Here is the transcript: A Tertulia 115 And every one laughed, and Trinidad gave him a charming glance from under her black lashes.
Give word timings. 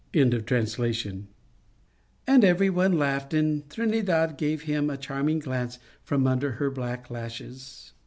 A 0.15 0.17
Tertulia 0.25 0.63
115 0.67 1.27
And 2.25 2.43
every 2.43 2.71
one 2.71 2.97
laughed, 2.97 3.35
and 3.35 3.69
Trinidad 3.69 4.35
gave 4.35 4.63
him 4.63 4.89
a 4.89 4.97
charming 4.97 5.37
glance 5.37 5.77
from 6.03 6.25
under 6.25 6.53
her 6.53 6.71
black 6.71 7.11
lashes. 7.11 7.93